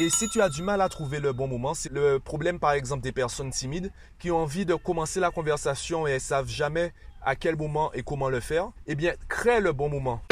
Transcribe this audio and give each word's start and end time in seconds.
Et 0.00 0.10
si 0.10 0.28
tu 0.28 0.40
as 0.40 0.48
du 0.48 0.62
mal 0.62 0.80
à 0.80 0.88
trouver 0.88 1.18
le 1.18 1.32
bon 1.32 1.48
moment, 1.48 1.74
c'est 1.74 1.90
le 1.90 2.20
problème 2.20 2.60
par 2.60 2.70
exemple 2.70 3.02
des 3.02 3.10
personnes 3.10 3.50
timides 3.50 3.90
qui 4.20 4.30
ont 4.30 4.36
envie 4.36 4.64
de 4.64 4.76
commencer 4.76 5.18
la 5.18 5.32
conversation 5.32 6.06
et 6.06 6.12
elles 6.12 6.20
savent 6.20 6.48
jamais 6.48 6.92
à 7.20 7.34
quel 7.34 7.56
moment 7.56 7.92
et 7.92 8.04
comment 8.04 8.28
le 8.28 8.38
faire, 8.38 8.70
eh 8.86 8.94
bien, 8.94 9.14
crée 9.28 9.60
le 9.60 9.72
bon 9.72 9.88
moment. 9.88 10.22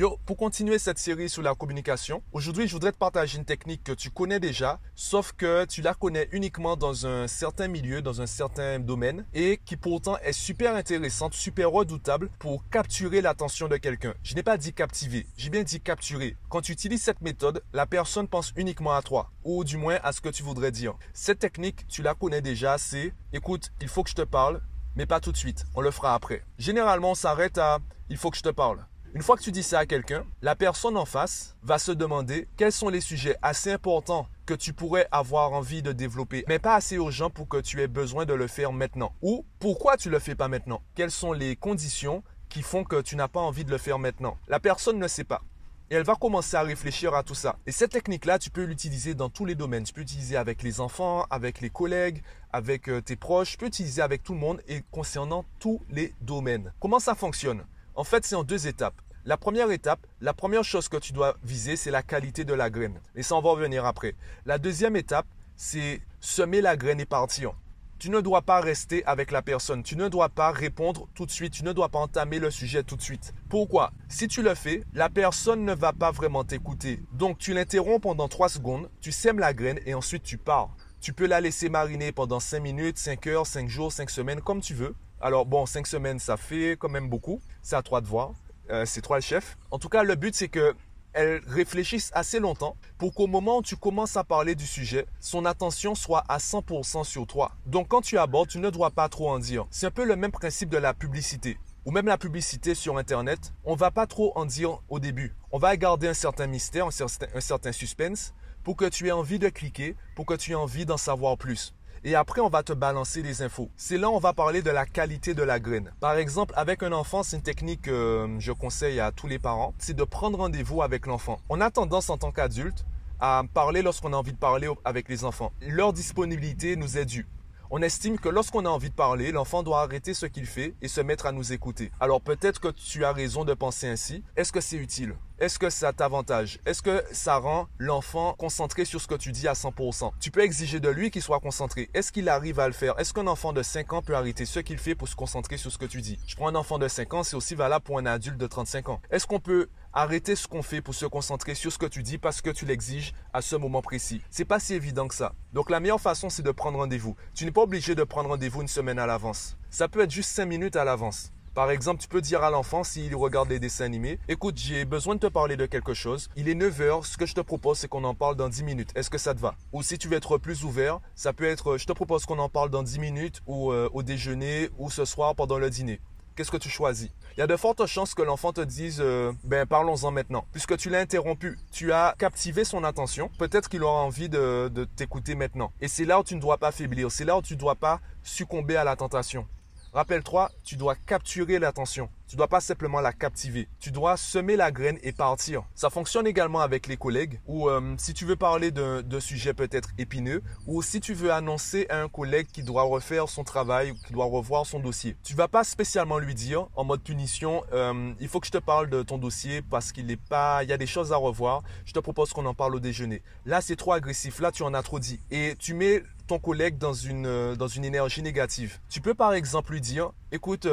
Yo, 0.00 0.18
pour 0.24 0.38
continuer 0.38 0.78
cette 0.78 0.98
série 0.98 1.28
sur 1.28 1.42
la 1.42 1.54
communication, 1.54 2.22
aujourd'hui 2.32 2.66
je 2.66 2.72
voudrais 2.72 2.90
te 2.90 2.96
partager 2.96 3.36
une 3.36 3.44
technique 3.44 3.84
que 3.84 3.92
tu 3.92 4.08
connais 4.08 4.40
déjà, 4.40 4.80
sauf 4.94 5.32
que 5.32 5.66
tu 5.66 5.82
la 5.82 5.92
connais 5.92 6.26
uniquement 6.32 6.74
dans 6.74 7.06
un 7.06 7.28
certain 7.28 7.68
milieu, 7.68 8.00
dans 8.00 8.22
un 8.22 8.26
certain 8.26 8.78
domaine, 8.78 9.26
et 9.34 9.60
qui 9.62 9.76
pourtant 9.76 10.16
est 10.20 10.32
super 10.32 10.74
intéressante, 10.74 11.34
super 11.34 11.70
redoutable 11.70 12.30
pour 12.38 12.66
capturer 12.70 13.20
l'attention 13.20 13.68
de 13.68 13.76
quelqu'un. 13.76 14.14
Je 14.22 14.34
n'ai 14.34 14.42
pas 14.42 14.56
dit 14.56 14.72
captiver, 14.72 15.26
j'ai 15.36 15.50
bien 15.50 15.64
dit 15.64 15.82
capturer. 15.82 16.38
Quand 16.48 16.62
tu 16.62 16.72
utilises 16.72 17.02
cette 17.02 17.20
méthode, 17.20 17.62
la 17.74 17.84
personne 17.84 18.26
pense 18.26 18.54
uniquement 18.56 18.94
à 18.94 19.02
toi, 19.02 19.30
ou 19.44 19.64
du 19.64 19.76
moins 19.76 19.98
à 20.02 20.12
ce 20.12 20.22
que 20.22 20.30
tu 20.30 20.42
voudrais 20.42 20.72
dire. 20.72 20.94
Cette 21.12 21.40
technique, 21.40 21.86
tu 21.88 22.00
la 22.00 22.14
connais 22.14 22.40
déjà, 22.40 22.78
c'est 22.78 23.12
écoute, 23.34 23.70
il 23.82 23.88
faut 23.88 24.02
que 24.02 24.08
je 24.08 24.14
te 24.14 24.22
parle, 24.22 24.62
mais 24.96 25.04
pas 25.04 25.20
tout 25.20 25.30
de 25.30 25.36
suite, 25.36 25.66
on 25.74 25.82
le 25.82 25.90
fera 25.90 26.14
après. 26.14 26.42
Généralement, 26.56 27.10
on 27.10 27.14
s'arrête 27.14 27.58
à 27.58 27.80
il 28.08 28.16
faut 28.16 28.30
que 28.30 28.38
je 28.38 28.42
te 28.42 28.48
parle. 28.48 28.86
Une 29.12 29.22
fois 29.22 29.36
que 29.36 29.42
tu 29.42 29.50
dis 29.50 29.64
ça 29.64 29.80
à 29.80 29.86
quelqu'un, 29.86 30.24
la 30.40 30.54
personne 30.54 30.96
en 30.96 31.04
face 31.04 31.56
va 31.64 31.78
se 31.78 31.90
demander 31.90 32.46
quels 32.56 32.70
sont 32.70 32.88
les 32.88 33.00
sujets 33.00 33.36
assez 33.42 33.72
importants 33.72 34.28
que 34.46 34.54
tu 34.54 34.72
pourrais 34.72 35.08
avoir 35.10 35.52
envie 35.52 35.82
de 35.82 35.90
développer, 35.90 36.44
mais 36.46 36.60
pas 36.60 36.76
assez 36.76 36.94
urgents 36.94 37.28
pour 37.28 37.48
que 37.48 37.56
tu 37.56 37.80
aies 37.80 37.88
besoin 37.88 38.24
de 38.24 38.34
le 38.34 38.46
faire 38.46 38.72
maintenant. 38.72 39.12
Ou 39.20 39.44
pourquoi 39.58 39.96
tu 39.96 40.10
le 40.10 40.20
fais 40.20 40.36
pas 40.36 40.46
maintenant? 40.46 40.80
Quelles 40.94 41.10
sont 41.10 41.32
les 41.32 41.56
conditions 41.56 42.22
qui 42.48 42.62
font 42.62 42.84
que 42.84 43.00
tu 43.00 43.16
n'as 43.16 43.26
pas 43.26 43.40
envie 43.40 43.64
de 43.64 43.72
le 43.72 43.78
faire 43.78 43.98
maintenant? 43.98 44.38
La 44.46 44.60
personne 44.60 45.00
ne 45.00 45.08
sait 45.08 45.24
pas. 45.24 45.42
Et 45.90 45.96
elle 45.96 46.04
va 46.04 46.14
commencer 46.14 46.56
à 46.56 46.62
réfléchir 46.62 47.12
à 47.12 47.24
tout 47.24 47.34
ça. 47.34 47.58
Et 47.66 47.72
cette 47.72 47.90
technique-là, 47.90 48.38
tu 48.38 48.50
peux 48.50 48.62
l'utiliser 48.62 49.14
dans 49.14 49.28
tous 49.28 49.44
les 49.44 49.56
domaines. 49.56 49.82
Tu 49.82 49.92
peux 49.92 50.02
l'utiliser 50.02 50.36
avec 50.36 50.62
les 50.62 50.80
enfants, 50.80 51.26
avec 51.30 51.60
les 51.60 51.70
collègues, 51.70 52.22
avec 52.52 52.88
euh, 52.88 53.02
tes 53.02 53.16
proches. 53.16 53.50
Tu 53.50 53.56
peux 53.56 53.64
l'utiliser 53.64 54.02
avec 54.02 54.22
tout 54.22 54.34
le 54.34 54.38
monde 54.38 54.62
et 54.68 54.84
concernant 54.92 55.44
tous 55.58 55.82
les 55.90 56.14
domaines. 56.20 56.72
Comment 56.78 57.00
ça 57.00 57.16
fonctionne? 57.16 57.64
En 57.96 58.04
fait, 58.04 58.24
c'est 58.24 58.36
en 58.36 58.44
deux 58.44 58.68
étapes. 58.68 58.94
La 59.26 59.36
première 59.36 59.70
étape, 59.70 60.06
la 60.22 60.32
première 60.32 60.64
chose 60.64 60.88
que 60.88 60.96
tu 60.96 61.12
dois 61.12 61.36
viser, 61.44 61.76
c'est 61.76 61.90
la 61.90 62.02
qualité 62.02 62.44
de 62.44 62.54
la 62.54 62.70
graine. 62.70 62.98
Et 63.14 63.22
ça, 63.22 63.34
on 63.34 63.42
va 63.42 63.50
revenir 63.50 63.84
après. 63.84 64.14
La 64.46 64.56
deuxième 64.56 64.96
étape, 64.96 65.26
c'est 65.56 66.00
semer 66.20 66.62
la 66.62 66.74
graine 66.74 67.00
et 67.00 67.04
partir. 67.04 67.52
Tu 67.98 68.08
ne 68.08 68.22
dois 68.22 68.40
pas 68.40 68.62
rester 68.62 69.04
avec 69.04 69.30
la 69.30 69.42
personne. 69.42 69.82
Tu 69.82 69.94
ne 69.94 70.08
dois 70.08 70.30
pas 70.30 70.52
répondre 70.52 71.06
tout 71.14 71.26
de 71.26 71.30
suite. 71.30 71.52
Tu 71.52 71.64
ne 71.64 71.74
dois 71.74 71.90
pas 71.90 71.98
entamer 71.98 72.38
le 72.38 72.50
sujet 72.50 72.82
tout 72.82 72.96
de 72.96 73.02
suite. 73.02 73.34
Pourquoi? 73.50 73.92
Si 74.08 74.26
tu 74.26 74.40
le 74.40 74.54
fais, 74.54 74.84
la 74.94 75.10
personne 75.10 75.66
ne 75.66 75.74
va 75.74 75.92
pas 75.92 76.12
vraiment 76.12 76.42
t'écouter. 76.42 77.02
Donc, 77.12 77.36
tu 77.36 77.52
l'interromps 77.52 78.00
pendant 78.00 78.26
trois 78.26 78.48
secondes, 78.48 78.88
tu 79.02 79.12
sèmes 79.12 79.38
la 79.38 79.52
graine 79.52 79.80
et 79.84 79.92
ensuite 79.92 80.22
tu 80.22 80.38
pars. 80.38 80.70
Tu 81.02 81.12
peux 81.12 81.26
la 81.26 81.42
laisser 81.42 81.68
mariner 81.68 82.10
pendant 82.10 82.40
5 82.40 82.60
minutes, 82.60 82.96
5 82.96 83.26
heures, 83.26 83.46
5 83.46 83.68
jours, 83.68 83.92
5 83.92 84.08
semaines, 84.08 84.40
comme 84.40 84.62
tu 84.62 84.72
veux. 84.72 84.94
Alors 85.20 85.44
bon, 85.44 85.66
5 85.66 85.86
semaines, 85.86 86.18
ça 86.18 86.38
fait 86.38 86.78
quand 86.78 86.88
même 86.88 87.10
beaucoup. 87.10 87.42
C'est 87.60 87.76
à 87.76 87.82
toi 87.82 88.00
de 88.00 88.06
voir. 88.06 88.32
Euh, 88.70 88.84
c'est 88.86 89.00
toi 89.00 89.16
le 89.16 89.22
chef. 89.22 89.56
En 89.70 89.78
tout 89.78 89.88
cas, 89.88 90.02
le 90.02 90.14
but, 90.14 90.34
c'est 90.34 90.48
que 90.48 90.74
elle 91.12 91.42
réfléchisse 91.46 92.10
assez 92.14 92.38
longtemps 92.38 92.76
pour 92.98 93.14
qu'au 93.14 93.26
moment 93.26 93.58
où 93.58 93.62
tu 93.62 93.76
commences 93.76 94.16
à 94.16 94.24
parler 94.24 94.54
du 94.54 94.66
sujet, 94.66 95.06
son 95.18 95.44
attention 95.44 95.94
soit 95.94 96.24
à 96.28 96.38
100% 96.38 97.04
sur 97.04 97.26
toi. 97.26 97.52
Donc 97.66 97.88
quand 97.88 98.00
tu 98.00 98.16
abordes, 98.16 98.48
tu 98.48 98.58
ne 98.58 98.70
dois 98.70 98.90
pas 98.90 99.08
trop 99.08 99.30
en 99.30 99.38
dire. 99.38 99.66
C'est 99.70 99.86
un 99.86 99.90
peu 99.90 100.04
le 100.04 100.16
même 100.16 100.30
principe 100.30 100.68
de 100.68 100.78
la 100.78 100.94
publicité 100.94 101.58
ou 101.84 101.90
même 101.90 102.06
la 102.06 102.18
publicité 102.18 102.74
sur 102.74 102.96
Internet. 102.96 103.52
On 103.64 103.74
va 103.74 103.90
pas 103.90 104.06
trop 104.06 104.32
en 104.36 104.44
dire 104.44 104.78
au 104.88 105.00
début. 105.00 105.34
On 105.50 105.58
va 105.58 105.76
garder 105.76 106.08
un 106.08 106.14
certain 106.14 106.46
mystère, 106.46 106.86
un 106.86 107.40
certain 107.40 107.72
suspense 107.72 108.34
pour 108.62 108.76
que 108.76 108.84
tu 108.84 109.08
aies 109.08 109.12
envie 109.12 109.38
de 109.38 109.48
cliquer, 109.48 109.96
pour 110.14 110.26
que 110.26 110.34
tu 110.34 110.52
aies 110.52 110.56
envie 110.56 110.86
d'en 110.86 110.98
savoir 110.98 111.38
plus 111.38 111.74
et 112.04 112.14
après 112.14 112.40
on 112.40 112.48
va 112.48 112.62
te 112.62 112.72
balancer 112.72 113.22
les 113.22 113.42
infos. 113.42 113.70
C'est 113.76 113.98
là 113.98 114.10
où 114.10 114.14
on 114.14 114.18
va 114.18 114.32
parler 114.32 114.62
de 114.62 114.70
la 114.70 114.86
qualité 114.86 115.34
de 115.34 115.42
la 115.42 115.60
graine. 115.60 115.92
Par 116.00 116.16
exemple, 116.16 116.54
avec 116.56 116.82
un 116.82 116.92
enfant, 116.92 117.22
c'est 117.22 117.36
une 117.36 117.42
technique 117.42 117.82
que 117.82 117.90
euh, 117.90 118.40
je 118.40 118.52
conseille 118.52 119.00
à 119.00 119.12
tous 119.12 119.26
les 119.26 119.38
parents, 119.38 119.74
c'est 119.78 119.96
de 119.96 120.04
prendre 120.04 120.38
rendez-vous 120.38 120.82
avec 120.82 121.06
l'enfant. 121.06 121.40
On 121.48 121.60
a 121.60 121.70
tendance 121.70 122.10
en 122.10 122.18
tant 122.18 122.32
qu'adulte 122.32 122.84
à 123.20 123.42
parler 123.52 123.82
lorsqu'on 123.82 124.12
a 124.12 124.16
envie 124.16 124.32
de 124.32 124.38
parler 124.38 124.68
avec 124.84 125.08
les 125.08 125.24
enfants. 125.24 125.52
Leur 125.60 125.92
disponibilité 125.92 126.76
nous 126.76 126.96
est 126.96 127.04
due. 127.04 127.26
On 127.72 127.82
estime 127.82 128.18
que 128.18 128.28
lorsqu'on 128.28 128.64
a 128.64 128.68
envie 128.68 128.90
de 128.90 128.94
parler, 128.94 129.30
l'enfant 129.30 129.62
doit 129.62 129.82
arrêter 129.82 130.12
ce 130.12 130.26
qu'il 130.26 130.46
fait 130.46 130.74
et 130.82 130.88
se 130.88 131.00
mettre 131.00 131.26
à 131.26 131.32
nous 131.32 131.52
écouter. 131.52 131.92
Alors 132.00 132.20
peut-être 132.20 132.60
que 132.60 132.68
tu 132.68 133.04
as 133.04 133.12
raison 133.12 133.44
de 133.44 133.54
penser 133.54 133.86
ainsi. 133.86 134.24
Est-ce 134.36 134.50
que 134.50 134.60
c'est 134.60 134.76
utile? 134.76 135.14
Est-ce 135.40 135.58
que 135.58 135.70
ça 135.70 135.94
t'avantage? 135.94 136.60
Est-ce 136.66 136.82
que 136.82 137.02
ça 137.12 137.38
rend 137.38 137.66
l'enfant 137.78 138.34
concentré 138.34 138.84
sur 138.84 139.00
ce 139.00 139.06
que 139.06 139.14
tu 139.14 139.32
dis 139.32 139.48
à 139.48 139.54
100% 139.54 140.12
Tu 140.20 140.30
peux 140.30 140.42
exiger 140.42 140.80
de 140.80 140.90
lui 140.90 141.10
qu'il 141.10 141.22
soit 141.22 141.40
concentré. 141.40 141.88
Est-ce 141.94 142.12
qu'il 142.12 142.28
arrive 142.28 142.60
à 142.60 142.66
le 142.66 142.74
faire? 142.74 142.98
Est-ce 143.00 143.14
qu'un 143.14 143.26
enfant 143.26 143.54
de 143.54 143.62
5 143.62 143.94
ans 143.94 144.02
peut 144.02 144.14
arrêter 144.14 144.44
ce 144.44 144.60
qu'il 144.60 144.76
fait 144.76 144.94
pour 144.94 145.08
se 145.08 145.16
concentrer 145.16 145.56
sur 145.56 145.72
ce 145.72 145.78
que 145.78 145.86
tu 145.86 146.02
dis? 146.02 146.18
Je 146.26 146.36
prends 146.36 146.48
un 146.48 146.54
enfant 146.54 146.78
de 146.78 146.86
5 146.86 147.14
ans, 147.14 147.22
c'est 147.22 147.36
aussi 147.36 147.54
valable 147.54 147.82
pour 147.82 147.98
un 147.98 148.04
adulte 148.04 148.36
de 148.36 148.46
35 148.46 148.90
ans. 148.90 149.00
Est-ce 149.10 149.26
qu'on 149.26 149.40
peut 149.40 149.70
arrêter 149.94 150.36
ce 150.36 150.46
qu'on 150.46 150.62
fait 150.62 150.82
pour 150.82 150.94
se 150.94 151.06
concentrer 151.06 151.54
sur 151.54 151.72
ce 151.72 151.78
que 151.78 151.86
tu 151.86 152.02
dis 152.02 152.18
parce 152.18 152.42
que 152.42 152.50
tu 152.50 152.66
l'exiges 152.66 153.14
à 153.32 153.40
ce 153.40 153.56
moment 153.56 153.80
précis? 153.80 154.20
C'est 154.28 154.44
pas 154.44 154.60
si 154.60 154.74
évident 154.74 155.08
que 155.08 155.14
ça. 155.14 155.32
Donc 155.54 155.70
la 155.70 155.80
meilleure 155.80 156.02
façon, 156.02 156.28
c'est 156.28 156.42
de 156.42 156.52
prendre 156.52 156.78
rendez-vous. 156.78 157.16
Tu 157.34 157.46
n'es 157.46 157.50
pas 157.50 157.62
obligé 157.62 157.94
de 157.94 158.04
prendre 158.04 158.28
rendez-vous 158.28 158.60
une 158.60 158.68
semaine 158.68 158.98
à 158.98 159.06
l'avance. 159.06 159.56
Ça 159.70 159.88
peut 159.88 160.02
être 160.02 160.10
juste 160.10 160.30
5 160.32 160.44
minutes 160.44 160.76
à 160.76 160.84
l'avance. 160.84 161.32
Par 161.54 161.72
exemple, 161.72 162.00
tu 162.00 162.06
peux 162.06 162.20
dire 162.20 162.44
à 162.44 162.50
l'enfant 162.50 162.84
s'il 162.84 163.16
regarde 163.16 163.48
des 163.48 163.58
dessins 163.58 163.84
animés, 163.84 164.20
écoute, 164.28 164.56
j'ai 164.56 164.84
besoin 164.84 165.16
de 165.16 165.20
te 165.20 165.26
parler 165.26 165.56
de 165.56 165.66
quelque 165.66 165.94
chose. 165.94 166.28
Il 166.36 166.48
est 166.48 166.54
9 166.54 166.80
heures, 166.80 167.04
ce 167.04 167.16
que 167.16 167.26
je 167.26 167.34
te 167.34 167.40
propose, 167.40 167.78
c'est 167.78 167.88
qu'on 167.88 168.04
en 168.04 168.14
parle 168.14 168.36
dans 168.36 168.48
10 168.48 168.62
minutes. 168.62 168.90
Est-ce 168.94 169.10
que 169.10 169.18
ça 169.18 169.34
te 169.34 169.40
va? 169.40 169.56
Ou 169.72 169.82
si 169.82 169.98
tu 169.98 170.06
veux 170.06 170.16
être 170.16 170.38
plus 170.38 170.62
ouvert, 170.62 171.00
ça 171.16 171.32
peut 171.32 171.44
être, 171.44 171.76
je 171.76 171.86
te 171.86 171.92
propose 171.92 172.24
qu'on 172.24 172.38
en 172.38 172.48
parle 172.48 172.70
dans 172.70 172.84
10 172.84 173.00
minutes 173.00 173.40
ou 173.46 173.72
euh, 173.72 173.88
au 173.92 174.04
déjeuner 174.04 174.70
ou 174.78 174.90
ce 174.90 175.04
soir 175.04 175.34
pendant 175.34 175.58
le 175.58 175.70
dîner. 175.70 176.00
Qu'est-ce 176.36 176.52
que 176.52 176.56
tu 176.56 176.70
choisis? 176.70 177.10
Il 177.36 177.40
y 177.40 177.42
a 177.42 177.48
de 177.48 177.56
fortes 177.56 177.84
chances 177.86 178.14
que 178.14 178.22
l'enfant 178.22 178.52
te 178.52 178.60
dise 178.60 178.98
euh, 179.00 179.32
ben 179.42 179.66
parlons-en 179.66 180.12
maintenant. 180.12 180.46
Puisque 180.52 180.76
tu 180.76 180.88
l'as 180.88 181.00
interrompu, 181.00 181.58
tu 181.72 181.92
as 181.92 182.14
captivé 182.16 182.62
son 182.64 182.84
attention, 182.84 183.28
peut-être 183.38 183.68
qu'il 183.68 183.82
aura 183.82 184.02
envie 184.02 184.28
de 184.28 184.70
t'écouter 184.94 185.34
maintenant. 185.34 185.72
Et 185.80 185.88
c'est 185.88 186.04
là 186.04 186.20
où 186.20 186.22
tu 186.22 186.36
ne 186.36 186.40
dois 186.40 186.58
pas 186.58 186.70
faiblir, 186.70 187.10
c'est 187.10 187.24
là 187.24 187.36
où 187.36 187.42
tu 187.42 187.54
ne 187.54 187.58
dois 187.58 187.74
pas 187.74 188.00
succomber 188.22 188.76
à 188.76 188.84
la 188.84 188.94
tentation. 188.94 189.46
Rappelle-toi, 189.92 190.50
tu 190.64 190.76
dois 190.76 190.94
capturer 190.94 191.58
l'attention. 191.58 192.08
Tu 192.28 192.36
dois 192.36 192.46
pas 192.46 192.60
simplement 192.60 193.00
la 193.00 193.12
captiver. 193.12 193.66
Tu 193.80 193.90
dois 193.90 194.16
semer 194.16 194.54
la 194.54 194.70
graine 194.70 194.98
et 195.02 195.10
partir. 195.10 195.64
Ça 195.74 195.90
fonctionne 195.90 196.28
également 196.28 196.60
avec 196.60 196.86
les 196.86 196.96
collègues 196.96 197.40
ou 197.48 197.68
euh, 197.68 197.96
si 197.98 198.14
tu 198.14 198.24
veux 198.24 198.36
parler 198.36 198.70
d'un 198.70 199.02
sujet 199.18 199.52
peut-être 199.52 199.88
épineux 199.98 200.40
ou 200.68 200.80
si 200.80 201.00
tu 201.00 201.12
veux 201.12 201.32
annoncer 201.32 201.86
à 201.88 202.00
un 202.00 202.08
collègue 202.08 202.46
qui 202.52 202.62
doit 202.62 202.84
refaire 202.84 203.28
son 203.28 203.42
travail 203.42 203.90
ou 203.90 203.94
qui 203.96 204.12
doit 204.12 204.26
revoir 204.26 204.64
son 204.64 204.78
dossier. 204.78 205.16
Tu 205.24 205.34
vas 205.34 205.48
pas 205.48 205.64
spécialement 205.64 206.20
lui 206.20 206.36
dire 206.36 206.68
en 206.76 206.84
mode 206.84 207.02
punition, 207.02 207.64
euh, 207.72 208.12
il 208.20 208.28
faut 208.28 208.38
que 208.38 208.46
je 208.46 208.52
te 208.52 208.58
parle 208.58 208.88
de 208.90 209.02
ton 209.02 209.18
dossier 209.18 209.60
parce 209.62 209.90
qu'il 209.90 210.08
est 210.08 210.16
pas, 210.28 210.62
il 210.62 210.70
y 210.70 210.72
a 210.72 210.78
des 210.78 210.86
choses 210.86 211.12
à 211.12 211.16
revoir. 211.16 211.64
Je 211.84 211.92
te 211.92 211.98
propose 211.98 212.32
qu'on 212.32 212.46
en 212.46 212.54
parle 212.54 212.76
au 212.76 212.80
déjeuner. 212.80 213.22
Là, 213.44 213.60
c'est 213.60 213.74
trop 213.74 213.92
agressif. 213.92 214.38
Là, 214.38 214.52
tu 214.52 214.62
en 214.62 214.72
as 214.72 214.84
trop 214.84 215.00
dit. 215.00 215.18
Et 215.32 215.56
tu 215.58 215.74
mets 215.74 216.04
ton 216.30 216.38
collègue 216.38 216.78
dans 216.78 216.94
une, 216.94 217.26
euh, 217.26 217.56
dans 217.56 217.66
une 217.66 217.84
énergie 217.84 218.22
négative. 218.22 218.78
Tu 218.88 219.00
peux 219.00 219.14
par 219.14 219.34
exemple 219.34 219.72
lui 219.72 219.80
dire, 219.80 220.12
écoute, 220.30 220.64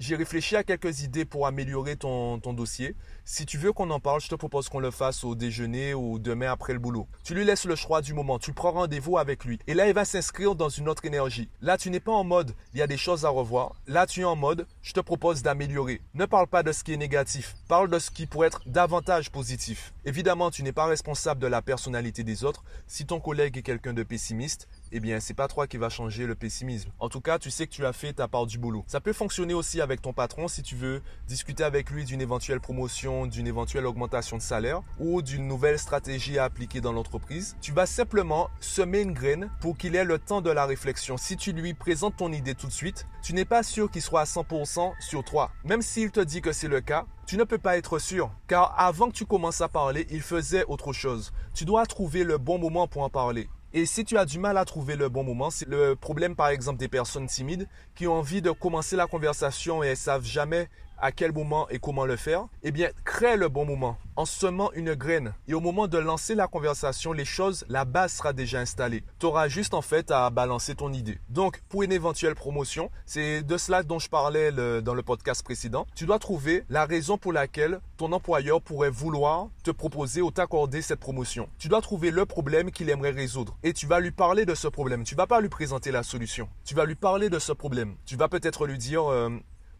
j'ai 0.00 0.16
réfléchi 0.16 0.56
à 0.56 0.64
quelques 0.64 1.02
idées 1.02 1.26
pour 1.26 1.46
améliorer 1.46 1.94
ton, 1.94 2.38
dossier. 2.38 2.96
Si 3.26 3.44
tu 3.44 3.58
veux 3.58 3.70
qu'on 3.72 3.90
en 3.90 4.00
parle, 4.00 4.22
je 4.22 4.28
te 4.28 4.34
propose 4.34 4.70
qu'on 4.70 4.80
le 4.80 4.90
fasse 4.90 5.24
au 5.24 5.34
déjeuner 5.34 5.92
ou 5.92 6.18
demain 6.18 6.50
après 6.50 6.72
le 6.72 6.78
boulot. 6.78 7.06
Tu 7.22 7.34
lui 7.34 7.44
laisses 7.44 7.66
le 7.66 7.76
choix 7.76 8.00
du 8.00 8.14
moment, 8.14 8.38
tu 8.38 8.54
prends 8.54 8.72
rendez-vous 8.72 9.18
avec 9.18 9.44
lui. 9.44 9.58
Et 9.66 9.74
là, 9.74 9.86
il 9.88 9.94
va 9.94 10.06
s'inscrire 10.06 10.54
dans 10.54 10.70
une 10.70 10.88
autre 10.88 11.04
énergie. 11.04 11.50
Là, 11.60 11.76
tu 11.76 11.90
n'es 11.90 12.00
pas 12.00 12.12
en 12.12 12.24
mode, 12.24 12.54
il 12.72 12.80
y 12.80 12.82
a 12.82 12.86
des 12.86 12.96
choses 12.96 13.26
à 13.26 13.28
revoir. 13.28 13.74
Là, 13.86 14.06
tu 14.06 14.22
es 14.22 14.24
en 14.24 14.36
mode, 14.36 14.66
je 14.80 14.94
te 14.94 15.00
propose 15.00 15.42
d'améliorer. 15.42 16.00
Ne 16.14 16.24
parle 16.24 16.46
pas 16.46 16.62
de 16.62 16.72
ce 16.72 16.82
qui 16.82 16.94
est 16.94 16.96
négatif, 16.96 17.54
parle 17.68 17.90
de 17.90 17.98
ce 17.98 18.10
qui 18.10 18.26
pourrait 18.26 18.46
être 18.46 18.62
davantage 18.66 19.30
positif. 19.30 19.92
Évidemment, 20.06 20.50
tu 20.50 20.62
n'es 20.62 20.72
pas 20.72 20.86
responsable 20.86 21.42
de 21.42 21.46
la 21.46 21.60
personnalité 21.60 22.24
des 22.24 22.42
autres. 22.42 22.64
Si 22.86 23.04
ton 23.04 23.20
collègue 23.20 23.58
est 23.58 23.62
quelqu'un 23.62 23.92
de 23.92 24.02
pessimiste, 24.02 24.66
eh 24.92 25.00
bien, 25.00 25.20
c'est 25.20 25.34
pas 25.34 25.48
toi 25.48 25.66
qui 25.66 25.76
va 25.76 25.88
changer 25.88 26.26
le 26.26 26.34
pessimisme. 26.34 26.90
En 26.98 27.08
tout 27.08 27.20
cas, 27.20 27.38
tu 27.38 27.50
sais 27.50 27.66
que 27.66 27.72
tu 27.72 27.86
as 27.86 27.92
fait 27.92 28.12
ta 28.12 28.28
part 28.28 28.46
du 28.46 28.58
boulot. 28.58 28.84
Ça 28.86 29.00
peut 29.00 29.12
fonctionner 29.12 29.54
aussi 29.54 29.80
avec 29.80 30.02
ton 30.02 30.12
patron 30.12 30.48
si 30.48 30.62
tu 30.62 30.74
veux 30.74 31.02
discuter 31.26 31.64
avec 31.64 31.90
lui 31.90 32.04
d'une 32.04 32.20
éventuelle 32.20 32.60
promotion, 32.60 33.26
d'une 33.26 33.46
éventuelle 33.46 33.86
augmentation 33.86 34.36
de 34.36 34.42
salaire 34.42 34.82
ou 34.98 35.22
d'une 35.22 35.46
nouvelle 35.46 35.78
stratégie 35.78 36.38
à 36.38 36.44
appliquer 36.44 36.80
dans 36.80 36.92
l'entreprise. 36.92 37.56
Tu 37.60 37.72
vas 37.72 37.86
simplement 37.86 38.50
semer 38.60 39.00
une 39.00 39.12
graine 39.12 39.50
pour 39.60 39.76
qu'il 39.76 39.96
ait 39.96 40.04
le 40.04 40.18
temps 40.18 40.40
de 40.40 40.50
la 40.50 40.66
réflexion. 40.66 41.16
Si 41.16 41.36
tu 41.36 41.52
lui 41.52 41.74
présentes 41.74 42.16
ton 42.16 42.32
idée 42.32 42.54
tout 42.54 42.66
de 42.66 42.72
suite, 42.72 43.06
tu 43.22 43.32
n'es 43.32 43.44
pas 43.44 43.62
sûr 43.62 43.90
qu'il 43.90 44.02
soit 44.02 44.22
à 44.22 44.24
100% 44.24 44.92
sur 45.00 45.24
toi. 45.24 45.50
Même 45.64 45.82
s'il 45.82 46.10
te 46.10 46.20
dit 46.20 46.40
que 46.40 46.52
c'est 46.52 46.68
le 46.68 46.80
cas, 46.80 47.06
tu 47.26 47.36
ne 47.36 47.44
peux 47.44 47.58
pas 47.58 47.76
être 47.76 48.00
sûr, 48.00 48.32
car 48.48 48.74
avant 48.76 49.08
que 49.08 49.14
tu 49.14 49.24
commences 49.24 49.60
à 49.60 49.68
parler, 49.68 50.06
il 50.10 50.20
faisait 50.20 50.64
autre 50.64 50.92
chose. 50.92 51.32
Tu 51.54 51.64
dois 51.64 51.86
trouver 51.86 52.24
le 52.24 52.38
bon 52.38 52.58
moment 52.58 52.88
pour 52.88 53.02
en 53.02 53.08
parler. 53.08 53.48
Et 53.72 53.86
si 53.86 54.04
tu 54.04 54.18
as 54.18 54.24
du 54.24 54.40
mal 54.40 54.58
à 54.58 54.64
trouver 54.64 54.96
le 54.96 55.08
bon 55.08 55.22
moment, 55.22 55.48
c'est 55.48 55.68
le 55.68 55.94
problème 55.94 56.34
par 56.34 56.48
exemple 56.48 56.78
des 56.78 56.88
personnes 56.88 57.28
timides 57.28 57.68
qui 57.94 58.08
ont 58.08 58.14
envie 58.14 58.42
de 58.42 58.50
commencer 58.50 58.96
la 58.96 59.06
conversation 59.06 59.84
et 59.84 59.88
elles 59.88 59.96
savent 59.96 60.24
jamais 60.24 60.68
à 61.00 61.12
quel 61.12 61.32
moment 61.32 61.68
et 61.68 61.78
comment 61.78 62.06
le 62.06 62.16
faire, 62.16 62.46
eh 62.62 62.70
bien, 62.70 62.90
crée 63.04 63.36
le 63.36 63.48
bon 63.48 63.64
moment 63.64 63.96
en 64.16 64.26
semant 64.26 64.70
une 64.72 64.94
graine. 64.94 65.32
Et 65.48 65.54
au 65.54 65.60
moment 65.60 65.88
de 65.88 65.98
lancer 65.98 66.34
la 66.34 66.46
conversation, 66.46 67.12
les 67.12 67.24
choses, 67.24 67.64
la 67.68 67.84
base 67.84 68.12
sera 68.12 68.32
déjà 68.32 68.60
installée. 68.60 69.02
Tu 69.18 69.26
auras 69.26 69.48
juste 69.48 69.72
en 69.72 69.82
fait 69.82 70.10
à 70.10 70.28
balancer 70.30 70.74
ton 70.74 70.92
idée. 70.92 71.18
Donc, 71.28 71.62
pour 71.68 71.82
une 71.82 71.92
éventuelle 71.92 72.34
promotion, 72.34 72.90
c'est 73.06 73.42
de 73.42 73.56
cela 73.56 73.82
dont 73.82 73.98
je 73.98 74.08
parlais 74.08 74.52
dans 74.52 74.94
le 74.94 75.02
podcast 75.02 75.42
précédent. 75.42 75.86
Tu 75.94 76.06
dois 76.06 76.18
trouver 76.18 76.64
la 76.68 76.84
raison 76.84 77.16
pour 77.16 77.32
laquelle 77.32 77.80
ton 77.96 78.12
employeur 78.12 78.60
pourrait 78.60 78.90
vouloir 78.90 79.48
te 79.62 79.70
proposer 79.70 80.22
ou 80.22 80.30
t'accorder 80.30 80.82
cette 80.82 81.00
promotion. 81.00 81.48
Tu 81.58 81.68
dois 81.68 81.80
trouver 81.80 82.10
le 82.10 82.26
problème 82.26 82.70
qu'il 82.70 82.90
aimerait 82.90 83.10
résoudre 83.10 83.56
et 83.62 83.72
tu 83.72 83.86
vas 83.86 84.00
lui 84.00 84.10
parler 84.10 84.44
de 84.44 84.54
ce 84.54 84.68
problème. 84.68 85.04
Tu 85.04 85.14
vas 85.14 85.26
pas 85.26 85.40
lui 85.40 85.48
présenter 85.48 85.90
la 85.90 86.02
solution. 86.02 86.48
Tu 86.64 86.74
vas 86.74 86.84
lui 86.84 86.94
parler 86.94 87.30
de 87.30 87.38
ce 87.38 87.52
problème. 87.52 87.96
Tu 88.06 88.16
vas 88.16 88.28
peut-être 88.28 88.66
lui 88.66 88.78
dire 88.78 89.10
euh, 89.10 89.30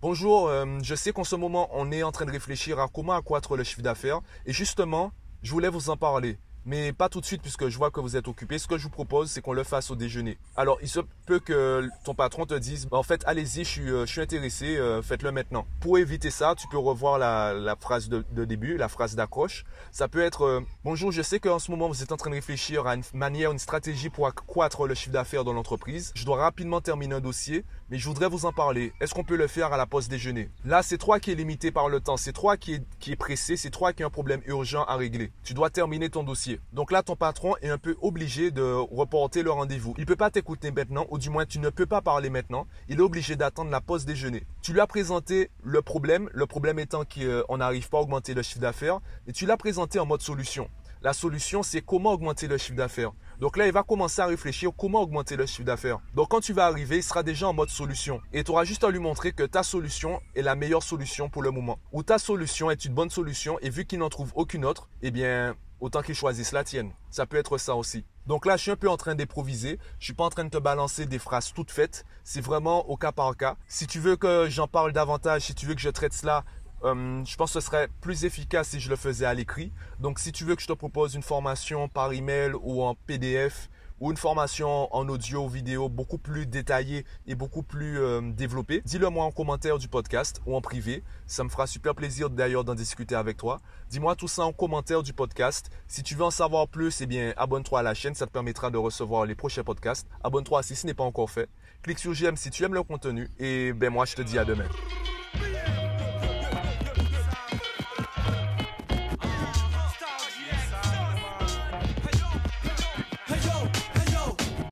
Bonjour, 0.03 0.49
euh, 0.49 0.79
je 0.83 0.95
sais 0.95 1.13
qu'en 1.13 1.25
ce 1.25 1.37
moment, 1.37 1.69
on 1.75 1.93
est 1.93 2.03
en 2.03 2.11
train 2.11 2.25
de 2.25 2.31
réfléchir 2.31 2.81
à 2.81 2.89
comment 2.89 3.13
accroître 3.13 3.55
le 3.55 3.65
chiffre 3.65 3.83
d'affaires. 3.83 4.21
Et 4.47 4.53
justement, 4.55 5.13
je 5.43 5.51
voulais 5.51 5.69
vous 5.69 5.91
en 5.91 5.99
parler 5.99 6.39
mais 6.65 6.93
pas 6.93 7.09
tout 7.09 7.21
de 7.21 7.27
suite 7.27 7.43
puisque 7.43 7.69
je 7.69 7.77
vois 7.77 7.91
que 7.91 8.01
vous 8.01 8.17
êtes 8.17 8.29
occupé. 8.29 8.59
Ce 8.59 8.67
que 8.67 8.79
je 8.79 8.85
vous 8.85 8.91
propose, 8.91 9.31
c'est 9.31 9.41
qu'on 9.41 9.53
le 9.53 9.65
fasse 9.65 9.91
au 9.91 9.97
déjeuner. 9.97 10.39
Alors, 10.57 10.79
il 10.83 10.89
se 10.89 11.01
peut 11.27 11.41
que 11.41 11.89
ton 12.05 12.15
patron 12.15 12.47
te 12.47 12.55
dise, 12.55 12.89
en 12.91 13.03
fait, 13.03 13.23
allez-y, 13.27 13.65
je 13.65 13.69
suis, 13.69 13.91
euh, 13.91 14.05
intéressé, 14.19 14.77
euh, 14.77 15.03
faites-le 15.03 15.33
maintenant. 15.33 15.67
Pour 15.81 15.99
éviter 15.99 16.31
ça, 16.31 16.55
tu 16.57 16.69
peux 16.69 16.79
revoir 16.79 17.19
la, 17.19 17.77
phrase 17.81 18.09
de, 18.09 18.45
début, 18.45 18.77
la 18.77 18.89
phrase 18.89 19.15
d'accroche. 19.15 19.65
Ça 19.91 20.09
peut 20.09 20.21
être, 20.21 20.63
bonjour, 20.85 21.11
je 21.13 21.23
sais 21.23 21.41
qu'en 21.41 21.59
ce 21.59 21.71
moment, 21.71 21.89
vous 21.89 22.03
êtes 22.03 22.13
en 22.13 22.17
train 22.17 22.31
de 22.31 22.35
réfléchir 22.35 22.87
à 22.87 22.95
une 22.95 23.03
manière, 23.15 23.53
une 23.53 23.59
stratégie 23.59 24.11
pour 24.11 24.27
accroître 24.27 24.87
le 24.87 24.95
chiffre 24.95 25.13
d'affaires 25.13 25.45
dans 25.45 25.53
l'entreprise. 25.53 26.13
Je 26.15 26.25
dois 26.25 26.37
rapidement 26.37 26.81
terminer 26.81 27.15
un 27.15 27.21
dossier, 27.21 27.65
mais 27.91 27.99
je 27.99 28.07
voudrais 28.07 28.29
vous 28.29 28.47
en 28.47 28.53
parler. 28.53 28.93
Est-ce 29.01 29.15
qu'on 29.15 29.25
peut 29.25 29.37
le 29.37 29.49
faire 29.49 29.73
à 29.73 29.77
la 29.77 29.85
pause 29.85 30.09
déjeuner? 30.09 30.49
Là, 30.65 30.83
c'est 30.83 30.97
toi 30.97 31.19
qui 31.19 31.33
es 31.33 31.35
limité 31.35 31.73
par 31.73 31.89
le 31.89 32.01
temps, 32.01 32.17
c'est 32.17 32.33
toi 32.33 32.57
qui 32.57 32.75
est, 32.75 32.85
qui 33.01 33.13
est 33.13 33.17
pressé, 33.17 33.57
c'est 33.57 33.71
toi 33.71 33.93
qui 33.93 34.03
a 34.03 34.07
un 34.07 34.11
problème 34.11 34.43
urgent 34.47 34.85
à 34.85 34.97
régler. 34.97 35.33
Tu 35.43 35.55
dois 35.55 35.71
terminer 35.71 36.09
ton 36.09 36.23
dossier. 36.23 36.61
Donc 36.73 36.93
là, 36.93 37.03
ton 37.03 37.17
patron 37.17 37.57
est 37.63 37.69
un 37.69 37.79
peu 37.79 37.97
obligé 38.01 38.53
de 38.53 38.63
reporter 38.63 39.43
le 39.43 39.51
rendez-vous. 39.51 39.95
Il 39.99 40.03
ne 40.03 40.07
peut 40.07 40.17
pas 40.17 40.31
t'écouter 40.31 40.71
maintenant, 40.71 41.07
ou 41.11 41.19
du 41.19 41.31
moins 41.31 41.47
tu 41.47 41.59
ne 41.59 41.69
peux 41.69 41.87
pas 41.87 42.01
parler 42.01 42.31
maintenant. 42.31 42.67
Il 42.89 42.99
est 42.99 43.03
obligé 43.03 43.35
d'attendre 43.35 43.71
la 43.71 43.81
pause 43.81 44.05
déjeuner. 44.05 44.47
Tu 44.63 44.73
lui 44.73 44.81
as 44.81 44.87
présenté 44.87 45.51
le 45.65 45.83
problème, 45.83 46.31
le 46.33 46.47
problème 46.47 46.79
étant 46.79 47.03
qu'on 47.05 47.59
n'arrive 47.59 47.89
pas 47.89 47.99
à 47.99 48.03
augmenter 48.03 48.35
le 48.35 48.43
chiffre 48.43 48.61
d'affaires, 48.61 49.01
et 49.27 49.33
tu 49.33 49.47
l'as 49.47 49.57
présenté 49.57 49.99
en 49.99 50.07
mode 50.07 50.23
solution. 50.23 50.71
La 51.03 51.15
solution, 51.15 51.63
c'est 51.63 51.81
comment 51.81 52.13
augmenter 52.13 52.47
le 52.47 52.59
chiffre 52.59 52.77
d'affaires. 52.77 53.13
Donc 53.41 53.57
là, 53.57 53.67
il 53.67 53.73
va 53.73 53.83
commencer 53.83 54.21
à 54.21 54.27
réfléchir 54.27 54.71
comment 54.77 55.01
augmenter 55.01 55.35
le 55.35 55.47
chiffre 55.47 55.65
d'affaires. 55.65 55.99
Donc 56.15 56.29
quand 56.29 56.41
tu 56.41 56.53
vas 56.53 56.67
arriver, 56.67 56.99
il 56.99 57.03
sera 57.03 57.23
déjà 57.23 57.49
en 57.49 57.55
mode 57.55 57.71
solution. 57.71 58.21
Et 58.35 58.45
tu 58.45 58.51
auras 58.51 58.65
juste 58.65 58.85
à 58.85 58.91
lui 58.91 58.99
montrer 58.99 59.33
que 59.33 59.45
ta 59.45 59.63
solution 59.63 60.21
est 60.35 60.43
la 60.43 60.55
meilleure 60.55 60.83
solution 60.83 61.31
pour 61.31 61.43
le 61.43 61.51
moment. 61.51 61.79
Ou 61.93 62.03
ta 62.03 62.19
solution 62.19 62.71
est 62.71 62.85
une 62.85 62.93
bonne 62.93 63.09
solution 63.09 63.59
et 63.61 63.71
vu 63.71 63.87
qu'il 63.87 64.01
n'en 64.01 64.11
trouve 64.11 64.31
aucune 64.35 64.67
autre, 64.67 64.91
eh 65.01 65.11
bien, 65.11 65.55
autant 65.81 66.03
qu'il 66.03 66.15
choisisse 66.15 66.53
la 66.53 66.65
tienne. 66.65 66.93
Ça 67.11 67.25
peut 67.25 67.39
être 67.39 67.57
ça 67.57 67.77
aussi. 67.77 68.05
Donc 68.27 68.45
là, 68.45 68.59
je 68.59 68.63
suis 68.63 68.71
un 68.71 68.77
peu 68.77 68.91
en 68.91 68.99
train 68.99 69.15
d'improviser. 69.15 69.79
Je 69.99 70.05
suis 70.05 70.13
pas 70.13 70.25
en 70.25 70.31
train 70.31 70.45
de 70.45 70.51
te 70.51 70.59
balancer 70.59 71.07
des 71.07 71.19
phrases 71.19 71.55
toutes 71.55 71.71
faites. 71.71 72.05
C'est 72.23 72.43
vraiment 72.43 72.91
au 72.91 72.99
cas 72.99 73.11
par 73.11 73.35
cas. 73.39 73.57
Si 73.67 73.87
tu 73.87 74.01
veux 74.01 74.17
que 74.17 74.49
j'en 74.51 74.69
parle 74.69 74.93
davantage, 74.93 75.43
si 75.43 75.55
tu 75.55 75.65
veux 75.65 75.75
que 75.75 75.81
je 75.81 75.89
traite 75.89 76.13
cela, 76.13 76.45
euh, 76.85 77.25
je 77.25 77.37
pense 77.37 77.53
que 77.53 77.61
ce 77.61 77.67
serait 77.67 77.89
plus 78.01 78.25
efficace 78.25 78.69
si 78.69 78.81
je 78.81 78.91
le 78.91 78.97
faisais 78.97 79.27
à 79.27 79.35
l'écrit. 79.35 79.73
Donc 79.99 80.19
si 80.19 80.33
tu 80.33 80.45
veux 80.45 80.57
que 80.57 80.63
je 80.63 80.69
te 80.69 80.73
propose 80.73 81.15
une 81.15 81.23
formation 81.23 81.89
par 81.89 82.13
email 82.13 82.53
ou 82.63 82.83
en 82.83 82.95
PDF, 82.95 83.69
ou 84.01 84.11
une 84.11 84.17
formation 84.17 84.93
en 84.95 85.09
audio, 85.09 85.47
vidéo 85.47 85.91
beaucoup 85.91 86.17
plus 86.17 86.47
détaillée 86.47 87.05
et 87.27 87.35
beaucoup 87.35 87.63
plus 87.63 88.01
euh, 88.01 88.23
développée, 88.33 88.81
dis-le 88.85 89.11
moi 89.11 89.27
en 89.27 89.31
commentaire 89.31 89.79
du 89.79 89.89
podcast 89.89 90.41
ou 90.47 90.57
en 90.57 90.63
privé. 90.63 91.05
Ça 91.27 91.45
me 91.45 91.51
fera 91.51 91.67
super 91.67 91.95
plaisir 91.95 92.31
d'ailleurs 92.31 92.65
d'en 92.65 92.75
discuter 92.75 93.15
avec 93.15 93.37
toi. 93.37 93.61
Dis-moi 93.91 94.17
tout 94.17 94.29
ça 94.29 94.45
en 94.45 94.53
commentaire 94.53 95.03
du 95.03 95.13
podcast. 95.13 95.71
Si 95.87 96.03
tu 96.03 96.15
veux 96.15 96.25
en 96.25 96.31
savoir 96.31 96.67
plus, 96.67 97.03
eh 97.03 97.07
bien, 97.07 97.35
abonne-toi 97.37 97.81
à 97.81 97.83
la 97.83 97.93
chaîne. 97.93 98.15
Ça 98.15 98.27
te 98.27 98.33
permettra 98.33 98.71
de 98.71 98.79
recevoir 98.79 99.27
les 99.27 99.35
prochains 99.35 99.65
podcasts. 99.65 100.09
Abonne-toi 100.25 100.63
si 100.63 100.75
ce 100.77 100.87
n'est 100.87 100.95
pas 100.95 101.05
encore 101.05 101.31
fait. 101.31 101.51
Clique 101.83 101.99
sur 101.99 102.15
j'aime 102.15 102.37
si 102.37 102.51
tu 102.51 102.65
aimes 102.65 102.75
le 102.75 102.83
contenu. 102.83 103.29
Et 103.39 103.75
ben 103.75 103.91
moi, 103.91 104.07
je 104.07 104.17
te 104.17 104.23
dis 104.23 104.39
à 104.39 104.47
demain. 104.47 104.67